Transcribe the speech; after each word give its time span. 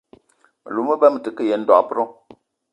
Me 0.61 0.69
lou 0.73 0.83
me 0.87 0.95
ba 1.01 1.07
me 1.13 1.19
te 1.25 1.29
ke 1.35 1.43
yen 1.49 1.63
dob-ro 1.69 2.03